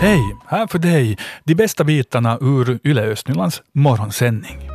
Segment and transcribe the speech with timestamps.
[0.00, 0.36] Hej!
[0.46, 4.68] Här för dig de bästa bitarna ur Yle Östnylands morgonsändning.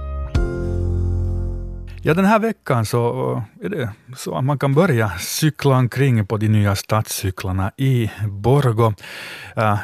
[2.01, 3.31] Ja, den här veckan så
[3.61, 8.11] eh, är det så att man kan börja cykla omkring på de nya stadscyklarna i
[8.27, 8.93] Borgo.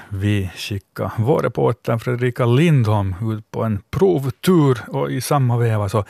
[0.09, 6.05] Vi skickar vår reporter Fredrika Lindholm ut på en provtur och i samma veva så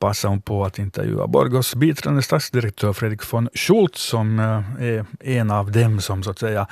[0.00, 5.50] passar hon på att intervjua Borgos biträdande stadsdirektör Fredrik von Schultz, som eh, är en
[5.50, 6.66] av dem som så att säga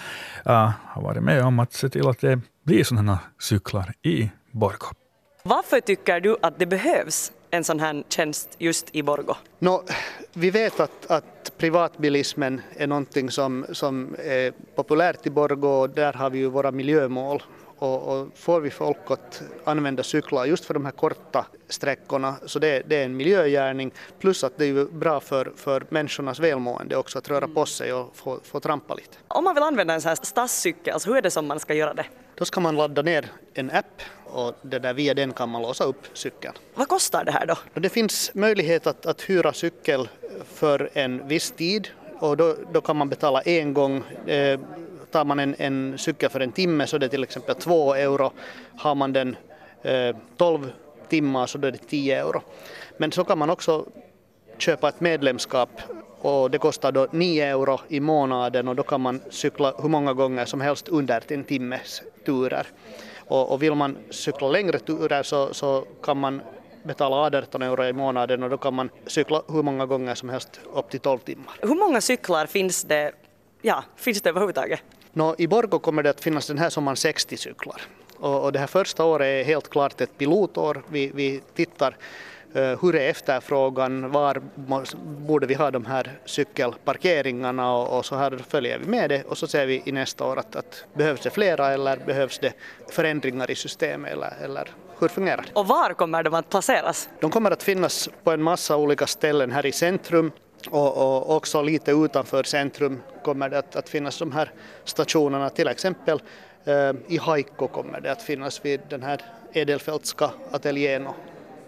[0.46, 4.86] uh, har varit med om att se till att det blir sådana cyklar i Borgo.
[5.42, 9.34] Varför tycker du att det behövs en sån här tjänst just i Borgo?
[9.58, 9.82] No,
[10.32, 16.12] vi vet att, att privatbilismen är någonting som, som är populärt i Borgo och där
[16.12, 17.42] har vi ju våra miljömål
[17.78, 22.58] och, och, får vi folk att använda cyklar just för de här korta sträckorna så
[22.58, 27.18] det, det är en miljögärning plus att det är bra för, för människornas välmående också
[27.18, 29.16] att röra på sig och få, få trampa lite.
[29.28, 31.74] Om man vill använda en sån här stadscykel, alltså hur är det som man ska
[31.74, 32.06] göra det?
[32.34, 35.84] Då ska man ladda ner en app och det där, via den kan man låsa
[35.84, 36.54] upp cykeln.
[36.74, 37.56] Vad kostar det här då?
[37.74, 40.08] Det finns möjlighet att, att hyra cykel
[40.54, 41.88] för en viss tid
[42.18, 44.04] och då, då kan man betala en gång.
[44.26, 44.60] Eh,
[45.10, 48.32] tar man en, en cykel för en timme så är det till exempel 2 euro.
[48.76, 49.36] Har man den
[49.82, 50.72] eh, 12
[51.08, 52.42] timmar så är det 10 euro.
[52.96, 53.86] Men så kan man också
[54.58, 55.70] köpa ett medlemskap
[56.20, 60.12] och det kostar då 9 euro i månaden och då kan man cykla hur många
[60.12, 62.66] gånger som helst under en timmes turer.
[63.18, 66.42] Och, och vill man cykla längre turer så, så kan man
[66.82, 70.60] betala 18 euro i månaden och då kan man cykla hur många gånger som helst
[70.74, 71.54] upp till 12 timmar.
[71.62, 73.12] Hur många cyklar finns det,
[73.62, 74.80] ja, finns det överhuvudtaget?
[75.12, 77.82] Nå, I Borgo kommer det att finnas den här sommaren 60 cyklar.
[78.18, 80.82] Och, och det här första året är helt klart ett pilotår.
[80.88, 81.96] Vi, vi tittar
[82.56, 84.42] uh, hur är efterfrågan, var
[85.26, 89.38] borde vi ha de här cykelparkeringarna och, och, så här följer vi med det och
[89.38, 92.52] så ser vi i nästa år att, att behövs det flera eller behövs det
[92.90, 95.60] förändringar i systemet eller, eller hur fungerar det?
[95.60, 97.08] Och var kommer de att placeras?
[97.20, 100.32] De kommer att finnas på en massa olika ställen här i centrum
[100.66, 104.50] och, och, också lite utanför centrum kommer det att, att finnas de här
[104.84, 106.22] stationerna, till exempel
[106.64, 109.20] eh, i Haikko kommer det att finnas vid den här
[109.52, 111.08] Edelfeltska ateljén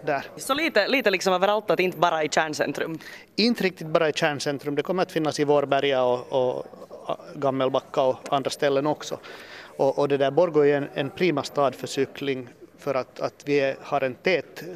[0.05, 0.25] där.
[0.37, 2.99] Så lite, lite liksom överallt, att inte bara i kärncentrum?
[3.35, 6.65] Inte riktigt bara i kärncentrum, det kommer att finnas i Vårberga och, och
[7.35, 9.19] Gammelbacka och andra ställen också.
[9.77, 13.43] Och, och det där Borgå är en, en prima stad för cykling för att, att
[13.45, 14.67] vi har en tät eh,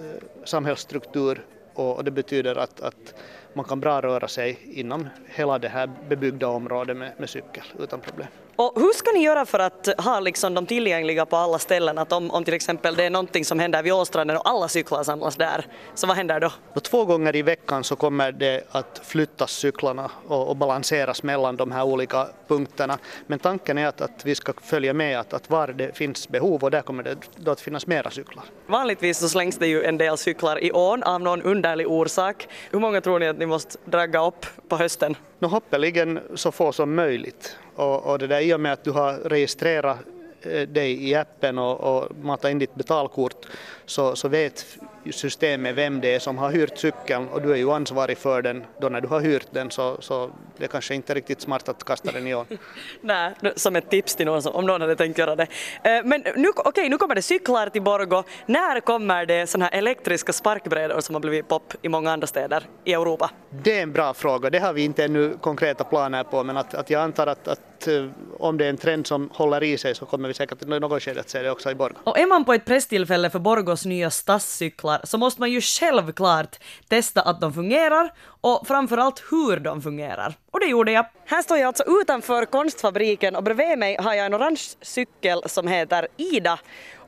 [0.43, 3.13] samhällsstruktur och, och det betyder att, att
[3.55, 7.99] man kan bra röra sig inom hela det här bebyggda området med, med cykel utan
[7.99, 8.27] problem.
[8.57, 11.97] Och hur ska ni göra för att ha liksom de tillgängliga på alla ställen?
[11.97, 15.03] Att om, om till exempel det är någonting som händer vid Åstranden och alla cyklar
[15.03, 16.51] samlas där, så vad händer då?
[16.73, 21.55] då två gånger i veckan så kommer det att flyttas cyklarna och, och balanseras mellan
[21.55, 22.97] de här olika punkterna.
[23.27, 26.63] Men tanken är att, att vi ska följa med att, att var det finns behov
[26.63, 28.43] och där kommer det då att finnas mera cyklar.
[28.67, 32.47] Vanligtvis så slängs det ju en del cyklar i ån av någon underlig orsak.
[32.71, 35.15] Hur många tror ni att ni måste dragga upp på hösten?
[35.39, 37.57] No, hoppeligen så få som möjligt.
[37.75, 39.97] Och, och det där, i och med att du har registrerat
[40.41, 43.45] eh, dig i appen och, och matat in ditt betalkort
[43.85, 44.77] så, så vet
[45.11, 48.63] systemet vem det är som har hyrt cykeln och du är ju ansvarig för den
[48.81, 51.83] då när du har hyrt den så, så det är kanske inte riktigt smart att
[51.83, 52.45] kasta den i ån.
[53.01, 55.47] Nej, som ett tips till någon som, om någon hade tänkt göra det.
[55.83, 58.23] Eh, men nu, okay, nu kommer det cyklar till Borgo.
[58.45, 62.63] När kommer det sådana här elektriska sparkbrädor som har blivit pop i många andra städer
[62.83, 63.29] i Europa?
[63.49, 64.49] Det är en bra fråga.
[64.49, 67.61] Det har vi inte ännu konkreta planer på men att, att jag antar att, att
[67.87, 68.05] eh,
[68.39, 71.03] om det är en trend som håller i sig så kommer vi säkert i något
[71.03, 71.95] skede att se det också i Borgo.
[72.03, 76.55] Och är man på ett presstillfälle för Borgos nya stadscyklar så måste man ju självklart
[76.87, 80.33] testa att de fungerar och framförallt hur de fungerar.
[80.51, 81.05] Och det gjorde jag.
[81.25, 85.67] Här står jag alltså utanför konstfabriken och bredvid mig har jag en orange cykel som
[85.67, 86.59] heter Ida.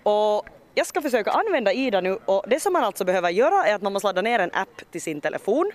[0.03, 0.45] Och
[0.77, 3.81] jag ska försöka använda Ida nu och det som man alltså behöver göra är att
[3.81, 5.71] man måste ladda ner en app till sin telefon.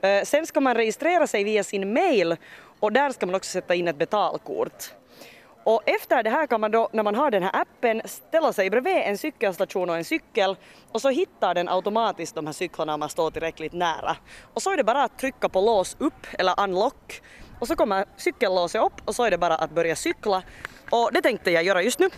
[0.00, 2.36] Eh, sen ska man registrera sig via sin mail
[2.80, 4.92] och där ska man också sätta in ett betalkort.
[5.64, 8.70] Och efter det här kan man då, när man har den här appen, ställa sig
[8.70, 10.56] bredvid en cykelstation och en cykel
[10.92, 14.16] och så hittar den automatiskt de här cyklarna om man står tillräckligt nära.
[14.54, 17.22] Och så är det bara att trycka på lås upp eller unlock
[17.60, 20.42] och så kommer cykellåset upp och så är det bara att börja cykla.
[20.90, 22.06] Och det tänkte jag göra just nu.
[22.06, 22.10] Uh!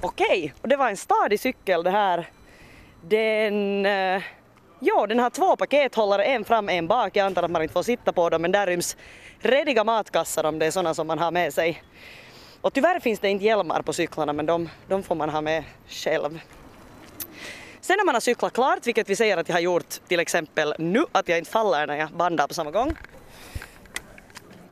[0.00, 0.50] Okej, okay.
[0.62, 2.30] och det var en stadig cykel det här.
[3.02, 4.22] Den eh,
[4.86, 7.16] Ja, Jo, den har två pakethållare, en fram, en bak.
[7.16, 8.96] Jag antar att man inte får sitta på dem, men där ryms
[9.40, 11.82] rediga matkassar om det är sådana som man har med sig.
[12.60, 15.64] Och tyvärr finns det inte hjälmar på cyklarna, men de, de får man ha med
[15.88, 16.40] själv.
[17.80, 20.74] Sen när man har cyklat klart, vilket vi säger att jag har gjort till exempel
[20.78, 22.96] nu, att jag inte faller när jag bandar på samma gång.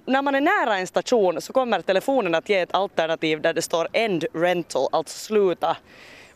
[0.04, 3.62] när man är nära en station så kommer telefonen att ge ett alternativ där det
[3.62, 5.76] står End Rental, alltså sluta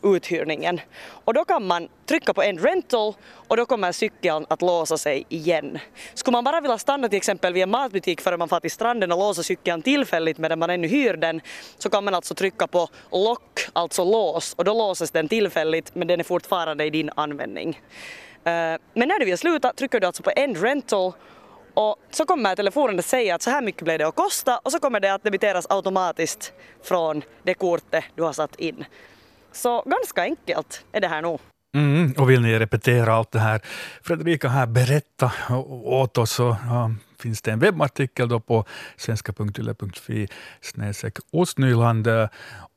[0.03, 0.81] uthyrningen.
[1.25, 3.13] Och då kan man trycka på End Rental
[3.47, 5.79] och då kommer cykeln att låsa sig igen.
[6.13, 9.11] Skulle man bara vilja stanna till exempel vid en matbutik före man far till stranden
[9.11, 11.41] och låsa cykeln tillfälligt medan man ännu hyr den
[11.77, 16.07] så kan man alltså trycka på Lock, alltså lås, och då låses den tillfälligt men
[16.07, 17.81] den är fortfarande i din användning.
[18.43, 21.13] Eh, men när du vill sluta trycker du alltså på End Rental
[21.73, 24.71] och så kommer telefonen att säga att så här mycket blev det att kosta och
[24.71, 26.53] så kommer det att debiteras automatiskt
[26.83, 28.85] från det kortet du har satt in.
[29.51, 31.39] Så ganska enkelt är det här nog.
[31.75, 33.61] Mm, och vill ni repetera allt det här?
[34.01, 35.31] Fredrika här berätta
[35.83, 36.31] åt oss.
[36.31, 38.65] Så ja, finns det en webbartikel då på
[38.97, 40.27] svenska.yle.fi
[41.31, 42.27] Ostnyland eh,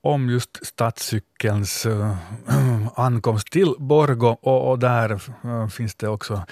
[0.02, 2.16] om just stadscykelns äh,
[2.96, 6.42] ankomst till Borgo och, och där äh, finns det också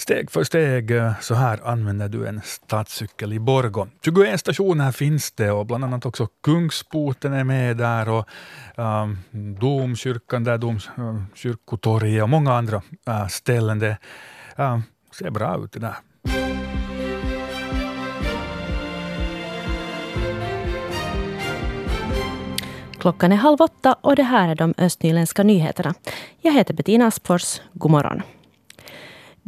[0.00, 3.88] Steg för steg, eh, så här använder du en stadscykel i Borgå.
[4.04, 8.28] 21 stationer finns det och bland annat också Kungsporten är med där och
[8.76, 9.18] um,
[9.60, 13.78] Domkyrkan, där Domkyrkotorget eh, och många andra uh, ställen.
[13.78, 13.96] Det
[14.58, 14.78] uh,
[15.18, 15.96] ser bra ut det där.
[22.98, 25.94] Klockan är halv åtta och det här är de östnyländska nyheterna.
[26.40, 27.60] Jag heter Bettina Aspfors.
[27.72, 28.22] God morgon.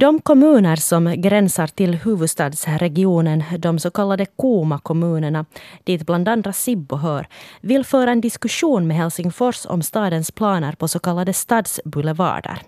[0.02, 5.44] De kommuner som gränsar till huvudstadsregionen, de så kallade Koma-kommunerna,
[5.84, 7.26] dit bland andra Sibbo hör,
[7.60, 12.62] vill föra en diskussion med Helsingfors om stadens planer på så kallade stadsboulevarder.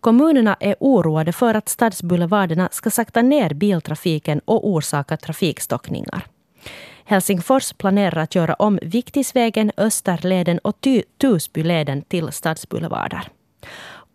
[0.00, 6.26] Kommunerna är oroade för att stadsboulevarderna ska sakta ner biltrafiken och orsaka trafikstockningar.
[7.04, 10.76] Helsingfors planerar att göra om Viktisvägen, Österleden och
[11.20, 13.28] Tusbyleden till stadsboulevarder.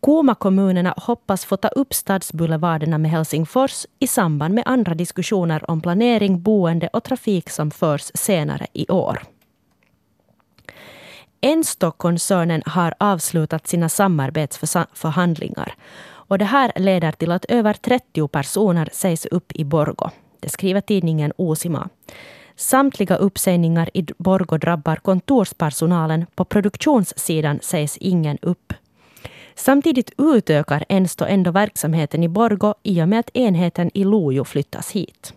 [0.01, 6.41] Kuuma-kommunerna hoppas få ta upp stadsboulevarderna med Helsingfors i samband med andra diskussioner om planering,
[6.41, 9.23] boende och trafik som förs senare i år.
[11.41, 15.75] Enstock-koncernen har avslutat sina samarbetsförhandlingar.
[16.27, 20.09] Och det här leder till att över 30 personer sägs upp i Borgo.
[20.39, 21.89] Det skriver tidningen Osima.
[22.55, 26.25] Samtliga uppsägningar i Borgo drabbar kontorspersonalen.
[26.35, 28.73] På produktionssidan sägs ingen upp.
[29.57, 34.91] Samtidigt utökar Ensto ändå verksamheten i Borgo i och med att enheten i Lojo flyttas
[34.91, 35.33] hit.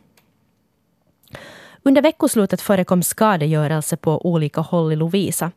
[1.82, 5.50] Under veckoslutet förekom skadegörelse på olika håll i Lovisa.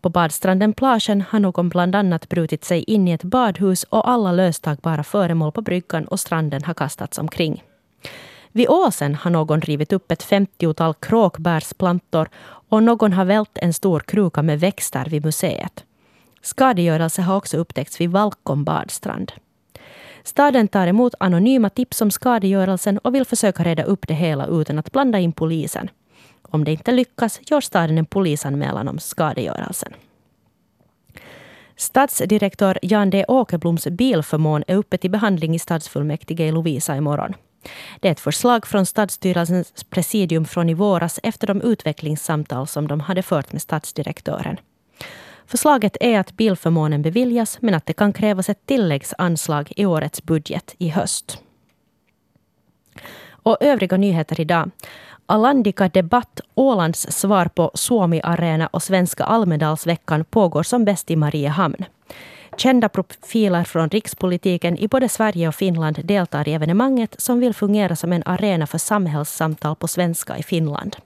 [0.00, 4.32] På badstranden Plagen har någon bland annat brutit sig in i ett badhus och alla
[4.32, 7.62] löstagbara föremål på bryggan och stranden har kastats omkring.
[8.52, 12.28] Vid åsen har någon rivit upp ett femtiotal kråkbärsplantor
[12.68, 15.84] och någon har vält en stor kruka med växter vid museet.
[16.44, 19.32] Skadegörelse har också upptäckts vid Valkom badstrand.
[20.22, 24.78] Staden tar emot anonyma tips om skadegörelsen och vill försöka reda upp det hela utan
[24.78, 25.90] att blanda in polisen.
[26.42, 29.92] Om det inte lyckas gör staden en polisanmälan om skadegörelsen.
[31.76, 37.34] Stadsdirektör Jan D Åkerbloms bilförmån är uppe till behandling i stadsfullmäktige i Lovisa imorgon.
[38.00, 43.00] Det är ett förslag från stadsstyrelsens presidium från i våras efter de utvecklingssamtal som de
[43.00, 44.56] hade fört med stadsdirektören.
[45.46, 50.74] Förslaget är att bilförmånen beviljas men att det kan krävas ett tilläggsanslag i årets budget
[50.78, 51.38] i höst.
[53.30, 54.70] Och övriga nyheter idag.
[55.26, 61.84] Alandica Debatt, Ålands svar på Suomi Arena och Svenska Almedalsveckan pågår som bäst i Mariehamn.
[62.56, 67.96] Kända profiler från rikspolitiken i både Sverige och Finland deltar i evenemanget som vill fungera
[67.96, 70.96] som en arena för samhällssamtal på svenska i Finland.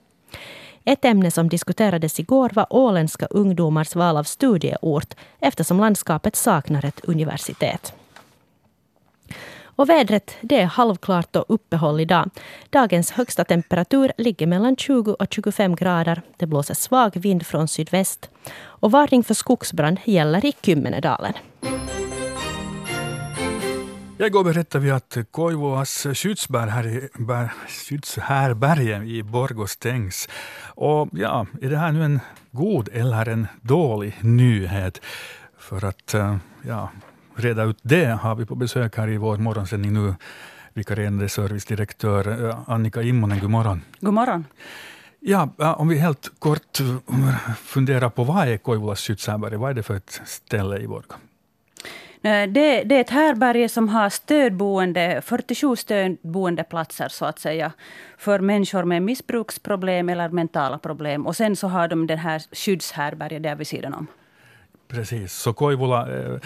[0.89, 7.05] Ett ämne som diskuterades igår var åländska ungdomars val av studieort eftersom landskapet saknar ett
[7.05, 7.93] universitet.
[9.63, 12.29] Och vädret det är halvklart och uppehåll idag.
[12.69, 16.21] Dagens högsta temperatur ligger mellan 20 och 25 grader.
[16.37, 18.29] Det blåser svag vind från sydväst.
[18.59, 21.33] Och varning för skogsbrand gäller i Kymmenedalen.
[24.21, 26.07] Igår berättade vi att Koivuas
[27.67, 30.29] skyddshärberge i Borgå stängs.
[30.65, 32.19] Och ja, är det här nu en
[32.51, 35.01] god eller en dålig nyhet?
[35.57, 36.89] För att eh, ja,
[37.35, 40.15] reda ut det har vi på besök här i vår morgonsändning nu
[40.73, 43.39] vikarierande servicedirektör eh, Annika Immonen.
[43.39, 43.81] God morgon.
[43.99, 44.45] God morgon.
[45.19, 46.95] Ja, om vi helt kort eh,
[47.55, 49.57] funderar på vad är Koivulas skyddshärberge?
[49.57, 51.15] Vad är det för ett ställe i Borgå?
[52.21, 57.71] Eh, det, det, är ett härberge som har stödboende, 47 stödboendeplatser så att säga,
[58.17, 61.27] för människor med missbruksproblem eller mentala problem.
[61.27, 64.07] Och sen så har de det här skyddshärberget där vid sidan om.
[64.87, 66.39] Precis, så Koivula eh,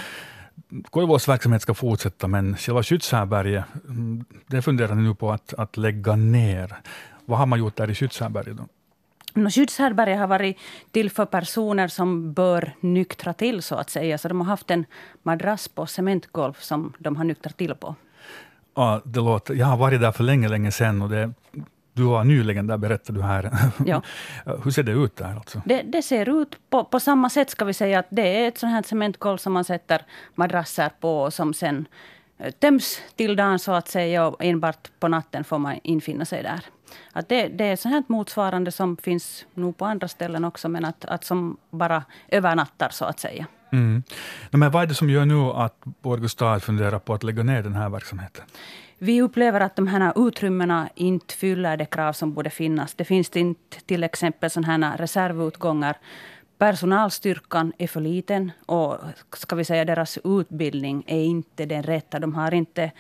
[0.89, 5.77] Koivulas verksamhet ska fortsätta, men själva skyddshärberget, mm, det funderar ni nu på att, att
[5.77, 6.75] lägga ner.
[7.25, 8.58] vad har man gjort där i skyddshärbärget?
[9.36, 10.58] Skyddshärbärget har varit
[10.92, 14.18] till för personer som bör nyktra till, så att säga.
[14.18, 14.86] Så de har haft en
[15.24, 17.96] madrass på cementgolv som de har nyktrat till på.
[18.75, 21.34] Ja, det låter, jag har varit där för länge, länge sedan och det,
[21.94, 23.52] du var nyligen där, berättade du här.
[23.86, 24.02] Ja.
[24.63, 25.36] Hur ser det ut där?
[25.36, 25.62] Alltså?
[25.66, 28.00] Det, det, ser ut på, på samma sätt, ska vi säga.
[28.00, 30.02] att Det är ett sånt här cementgolv som man sätter
[30.36, 31.86] madrasser på, som sen
[32.38, 34.28] eh, töms till dagen, så att säga.
[34.28, 36.62] Och enbart på natten får man infinna sig där.
[37.12, 40.85] Att det, det är sånt här motsvarande som finns nog på andra ställen också, men
[40.85, 43.45] att, att som bara övernattar, så att säga.
[43.71, 44.03] Mm.
[44.51, 47.63] Men vad är det som gör nu att Borgå stad funderar på att lägga ner
[47.63, 48.45] den här verksamheten?
[48.97, 52.93] Vi upplever att de här utrymmena inte fyller de krav som borde finnas.
[52.93, 55.97] Det finns inte till exempel sådana här reservutgångar.
[56.57, 58.97] Personalstyrkan är för liten och
[59.33, 62.19] ska vi säga deras utbildning är inte den rätta.
[62.19, 62.91] De har inte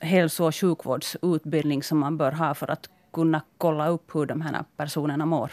[0.00, 4.64] hälso och sjukvårdsutbildning som man bör ha för att kunna kolla upp hur de här
[4.76, 5.50] personerna mår.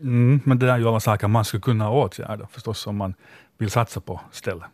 [0.00, 3.14] Mm, men det är ju alla saker man skulle kunna åtgärda förstås om man
[3.58, 4.64] vill satsa på stället.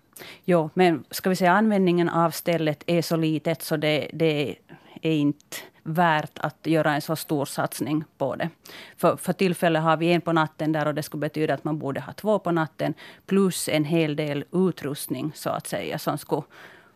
[0.44, 4.56] Jo, men ska vi säga användningen av stället är så litet så det, det
[5.02, 8.50] är inte värt att göra en så stor satsning på det.
[8.96, 11.78] För, för tillfället har vi en på natten där och det skulle betyda att man
[11.78, 12.94] borde ha två på natten
[13.26, 16.42] plus en hel del utrustning så att säga som skulle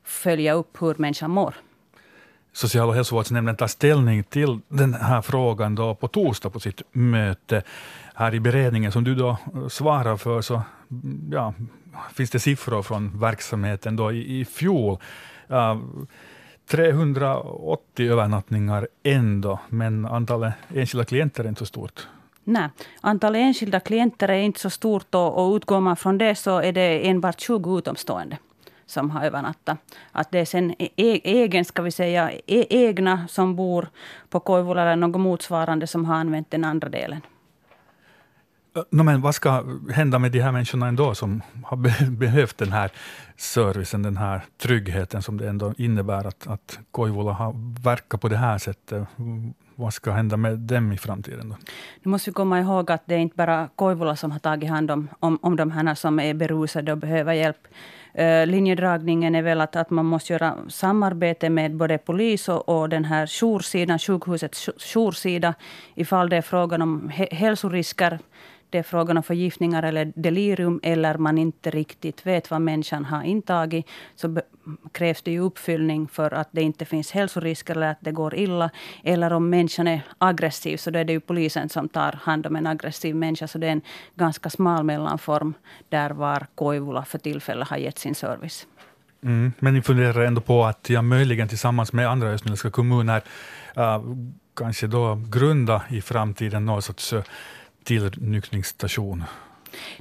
[0.03, 1.55] följa upp hur människan mår.
[2.53, 7.63] Social och hälsovårdsnämnden tar ställning till den här frågan då på torsdag på sitt möte
[8.15, 10.41] här i beredningen som du då eh, svarar för.
[10.41, 11.55] Så mm, ja,
[12.15, 14.99] finns det siffror från verksamheten då i, i fjol.
[15.51, 15.77] Uh,
[16.67, 22.09] 380 övernattningar ändå, men antalet enskilda klienter är inte så stort.
[22.45, 22.69] Nej,
[23.01, 26.73] antalet enskilda klienter är inte så stort och, och utgår man från det så är
[26.73, 28.39] det enbart 20 utomstående
[28.91, 29.79] som har övernattat.
[30.13, 33.89] Att det är sen e, e egen, ska vi säga, e egna som bor
[34.31, 37.21] på Koivula eller något motsvarande som har använt den andra delen.
[38.91, 41.77] No, men vad ska hända med de här människorna ändå som har
[42.11, 42.91] behövt den här
[43.37, 48.37] servicen, den här tryggheten som det ändå innebär att, att Koivula har verkat på det
[48.37, 49.09] här sättet?
[49.75, 51.49] Vad ska hända med dem i framtiden?
[51.49, 51.57] Då?
[52.03, 54.91] Nu måste vi komma ihåg att det är inte bara Koivula som har tagit hand
[54.91, 57.69] om, om, om de här som är berusade och behöver hjälp.
[58.19, 62.89] Eh, linjedragningen är väl att, att man måste göra samarbete med både polis och, och
[62.89, 65.55] den här joursidan, sjukhusets joursida,
[65.95, 68.19] ifall det är frågan om hälsorisker
[68.71, 73.23] det är frågan om förgiftningar eller delirium eller man inte riktigt vet vad människan har
[73.23, 74.41] intagit, så
[74.93, 78.71] krävs det ju uppfyllning för att det inte finns hälsorisker eller att det går illa.
[79.05, 82.57] Eller om människan är aggressiv, så då är det ju polisen som tar hand om
[82.57, 83.49] en aggressiv människa.
[83.49, 83.83] Så det är en
[84.15, 85.55] ganska smal mellanform
[85.89, 88.67] där var Koivula för tillfället har gett sin service.
[89.23, 93.23] Mm, men ni funderar ändå på att jag möjligen tillsammans med andra östnyländska kommuner
[93.79, 94.01] uh,
[94.57, 97.23] kanske då grunda i framtiden någon sorts äh,
[97.89, 99.25] tillnyktringsstation?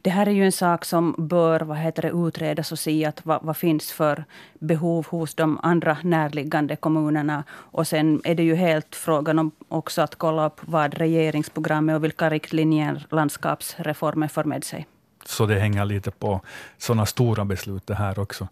[0.01, 3.25] Det här är ju en sak som bör vad heter det, utredas och se att
[3.25, 4.25] vad, vad finns för
[4.59, 7.43] behov hos de andra närliggande kommunerna.
[7.49, 12.03] Och sen är det ju helt frågan om också att kolla upp vad regeringsprogrammet och
[12.03, 14.87] vilka riktlinjer landskapsreformen för med sig.
[15.25, 16.41] Så det hänger lite på
[16.77, 18.47] sådana stora beslut det här också?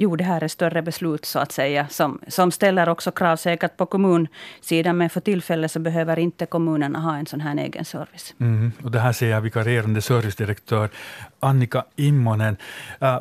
[0.00, 3.76] Jo, det här är större beslut så att säga, som, som ställer också krav säkert
[3.76, 8.34] på kommunsidan, men för tillfället så behöver inte kommunerna ha en sån här egen service.
[8.38, 10.88] Mm, och det här säger jag vikarierande servicedirektör
[11.40, 12.56] Annika Immonen.
[13.00, 13.20] Äh,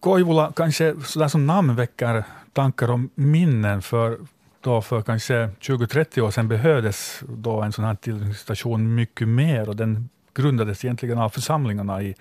[0.00, 4.18] Koivula kanske sådär som namn väcker tankar om minnen, för
[4.60, 9.76] då för kanske 20-30 år sedan behövdes då en sån här tillstation mycket mer, och
[9.76, 12.14] den grundades egentligen av församlingarna i,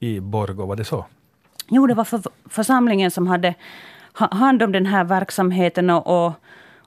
[0.00, 1.06] i Borgå, var det så?
[1.68, 3.54] Jo, det var för, församlingen som hade
[4.12, 5.90] hand om den här verksamheten.
[5.90, 6.32] Och, och,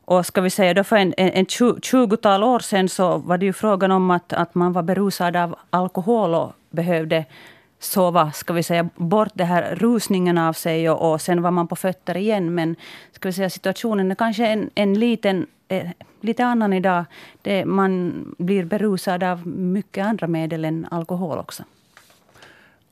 [0.05, 3.45] och ska vi säga då för en, en, en 20-tal år sedan så var det
[3.45, 7.25] ju frågan om att, att man var berusad av alkohol och behövde
[7.79, 11.67] sova, ska vi säga, bort den här rusningen av sig och, och sen var man
[11.67, 12.55] på fötter igen.
[12.55, 12.75] Men
[13.11, 15.89] ska vi säga, situationen är kanske en, en liten, eh,
[16.21, 17.05] lite annan idag.
[17.41, 21.63] Det, man blir berusad av mycket andra medel än alkohol också.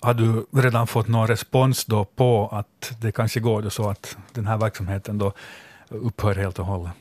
[0.01, 4.47] Har du redan fått någon respons då på att det kanske går så att den
[4.47, 5.33] här verksamheten då
[5.89, 6.91] upphör helt och hållet?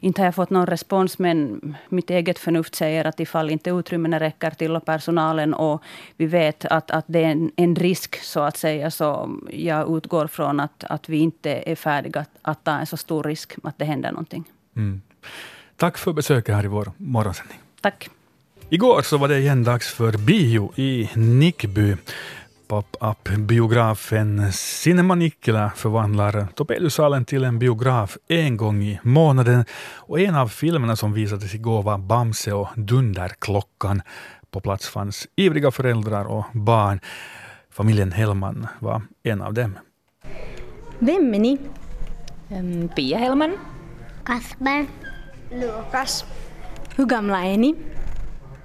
[0.00, 4.20] Inte har jag fått någon respons, men mitt eget förnuft säger att ifall inte utrymmena
[4.20, 5.82] räcker till och personalen och
[6.16, 10.26] vi vet att, att det är en, en risk, så att säga, så jag utgår
[10.26, 13.78] från att, att vi inte är färdiga att, att ta en så stor risk att
[13.78, 14.44] det händer någonting.
[14.76, 15.02] Mm.
[15.76, 17.58] Tack för besöket här i vår morgonsändning.
[17.80, 18.08] Tack.
[18.68, 21.96] Igår så var det igen dags för bio i Nickby.
[22.68, 29.64] Pop-up-biografen Cinema Nikkilä förvandlar Topeliusalen till en biograf en gång i månaden.
[29.94, 34.02] Och en av filmerna som visades igår var Bamse och Dunderklockan.
[34.50, 37.00] På plats fanns ivriga föräldrar och barn.
[37.70, 39.78] Familjen Hellman var en av dem.
[40.98, 41.58] Vem är ni?
[42.50, 43.56] Um, Pia Hellman.
[44.24, 44.86] Kasper.
[45.50, 46.24] Lukas.
[46.96, 47.74] Hur gamla är ni?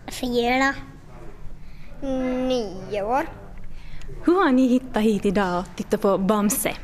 [0.08, 0.74] Fyra.
[2.01, 3.40] Nio år.
[4.25, 6.75] Hur har ni hittat hit idag och tittat på Bamse?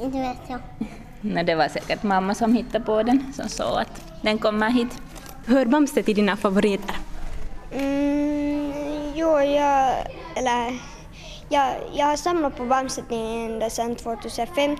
[0.00, 0.60] Inte vet jag.
[1.20, 5.00] Nej, det var säkert mamma som hittade på den, som sa att den kommer hit.
[5.46, 6.96] Hör Bamse till dina favoriter?
[7.72, 8.72] Mm,
[9.14, 9.94] jo, jag,
[10.36, 10.78] eller,
[11.48, 14.76] jag, jag har samlat på Bamse ända sedan 2015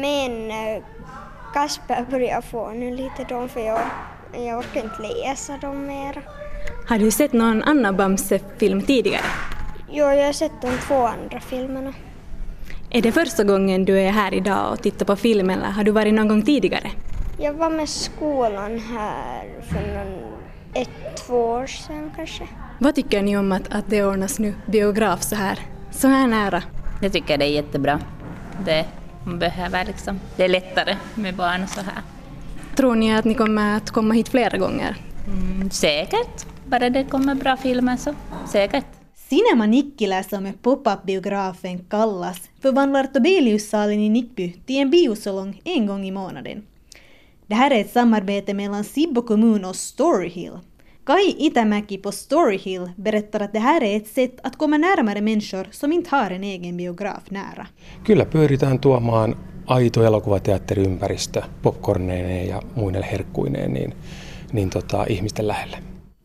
[0.00, 0.82] men eh,
[1.54, 3.80] Kasper börjar få nu lite dem för jag,
[4.32, 6.22] jag orkar inte läsa dem mer.
[6.88, 9.24] Har du sett någon annan Bamse-film tidigare?
[9.90, 11.94] Jo, jag har sett de två andra filmerna.
[12.90, 15.90] Är det första gången du är här idag och tittar på film eller har du
[15.90, 16.90] varit någon gång tidigare?
[17.38, 20.32] Jag var med skolan här för någon,
[20.74, 22.48] ett, två år sedan kanske.
[22.78, 25.58] Vad tycker ni om att, att det ordnas nu biograf så här,
[25.90, 26.62] så här nära?
[27.02, 28.00] Jag tycker det är jättebra.
[28.64, 28.84] Det
[29.24, 30.20] man behöver liksom.
[30.36, 32.02] Det är lättare med barn och så här.
[32.76, 34.96] Tror ni att ni kommer att komma hit flera gånger?
[35.26, 36.46] Mm, säkert.
[36.66, 38.14] Bara det kommer bra filmer så
[38.52, 38.97] säkert.
[39.30, 46.10] Cinema Nikkilä som pop-up-biografen kallas förvandlar Tobeliussalen i Nickby till en biosalong en gång i
[46.10, 46.62] månaden.
[47.46, 50.58] Det här är ett samarbete mellan Sibbo kommun och Storyhill.
[51.04, 55.66] Kai Itämäki på Storyhill berättar att det här är ett sätt att komma närmare människor
[55.70, 57.66] som inte har en egen biograf nära.
[58.04, 63.94] Kyllä pyritään tuomaan aito elokuvateatteriympäristö popcorneineen ja muine herkkuineen niin,
[64.52, 65.78] niin tota, ihmisten lähelle.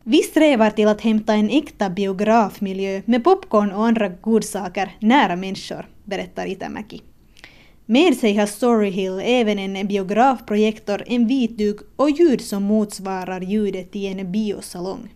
[0.06, 5.86] Vi strävar till att hämta en äkta biografmiljö med popcorn och andra godsaker nära människor,
[6.04, 7.02] berättar Itämäki.
[7.86, 13.96] Med sig har Storyhill även en biografprojektor, en vit duk och ljud som motsvarar ljudet
[13.96, 15.08] i en biosalong.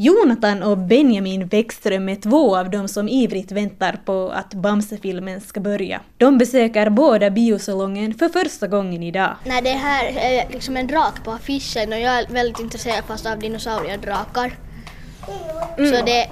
[0.00, 5.60] Jonathan och Benjamin Bäckström är två av dem som ivrigt väntar på att Bamse-filmen ska
[5.60, 6.00] börja.
[6.16, 9.36] De besöker båda biosalongen för första gången idag.
[9.44, 13.26] Nej, det här är liksom en drak på affischen och jag är väldigt intresserad fast
[13.26, 14.52] av dinosauriedrakar.
[15.76, 16.30] Så det är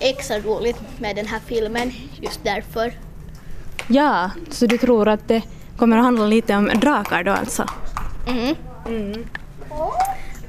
[0.00, 2.92] extra roligt med den här filmen just därför.
[3.88, 5.42] Ja, så du tror att det
[5.76, 7.66] kommer att handla lite om drakar då alltså?
[8.26, 9.24] Mm.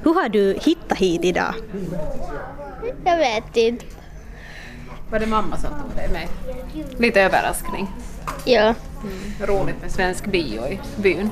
[0.06, 1.54] Hur har du hittat hit idag?
[3.04, 3.84] Jag vet inte.
[5.10, 6.28] Var det mamma som tog dig med?
[6.98, 7.88] Lite överraskning.
[8.44, 8.74] Ja.
[9.40, 11.30] Roligt med svensk bio i byn.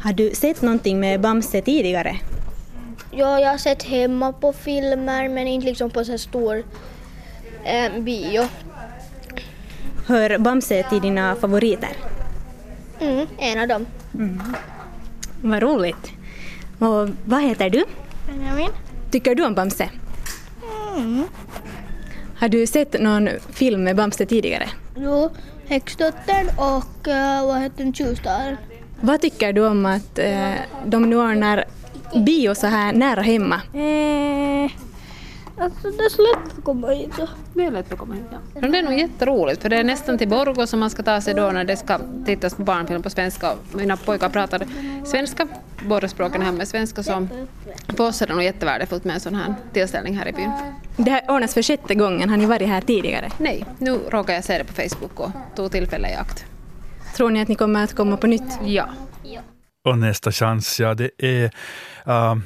[0.00, 2.16] Har du sett någonting med Bamse tidigare?
[3.10, 6.64] ja, jag har sett hemma på filmer men inte liksom på så stor
[7.64, 8.42] eh, bio.
[10.06, 11.96] Hör Bamse till dina favoriter?
[13.00, 13.86] Mm, en av dem.
[15.42, 16.12] Vad roligt.
[16.78, 17.84] Och vad heter du?
[18.26, 18.70] Benjamin?
[19.10, 19.90] Tycker du om Bamse?
[22.38, 24.68] Har du sett någon film med Bamse tidigare?
[24.96, 25.30] Jo,
[25.66, 28.56] Häxdottern och uh, vad heter den, Tjuvstaren.
[29.00, 30.52] Vad tycker du om att eh,
[30.86, 31.64] de nu ordnar
[32.26, 33.54] bio så här nära hemma?
[33.54, 34.70] Eh,
[35.64, 37.10] alltså det är så lätt att komma hit.
[37.16, 37.28] Så.
[37.54, 38.24] Det är lätt att komma hit.
[38.30, 38.38] Ja.
[38.60, 41.20] Men det är nog jätteroligt för det är nästan till Borgå som man ska ta
[41.20, 43.52] sig då när det ska tittas på barnfilm på svenska.
[43.72, 44.66] Mina pojkar pratar
[45.04, 45.48] svenska,
[45.86, 47.28] båda språken hemma är svenska så
[47.96, 50.50] för oss är det nog jättevärdefullt med en sån här tillställning här i byn.
[50.96, 53.30] Det här ordnas för sjätte gången, har ni varit här tidigare?
[53.38, 56.44] Nej, nu råkade jag se det på Facebook och tog tillfälle i akt.
[57.16, 58.58] Tror ni att ni kommer att komma på nytt?
[58.64, 58.88] Ja.
[59.84, 61.44] Och nästa chans, ja det är
[62.08, 62.36] uh,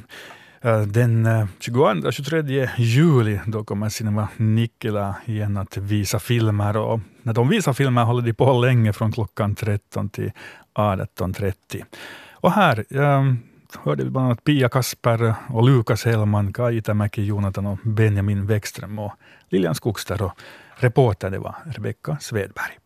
[0.64, 3.40] uh, den uh, 22-23 juli.
[3.46, 6.76] Då kommer Cinema Nikkilä igen att visa filmer.
[6.76, 10.32] Och när de visar filmer håller de på länge, från klockan 13 till
[10.74, 11.84] 18.30.
[12.40, 13.38] Och här um,
[13.78, 18.98] hörde vi bland annat Pia Kasper och Lukas Hellman, Kai Itämäki, Jonathan och Benjamin Bäckström
[18.98, 19.12] och
[19.48, 20.22] Lilian Skogster.
[20.22, 20.32] Och
[20.74, 22.78] reporter det var Rebecka Svedberg.